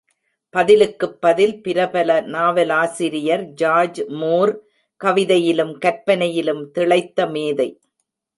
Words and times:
பதிலுக்கு 0.49 1.07
பதில் 1.15 1.61
பிரபல 1.61 2.21
நாவலாசிரியர் 2.21 3.43
ஜார்ஜ் 3.53 4.01
மூர் 4.13 4.53
கவிதையிலும் 5.01 5.77
கற்பனையிலும் 5.77 6.71
திளைத்த 6.71 7.27
மேதை. 7.27 7.69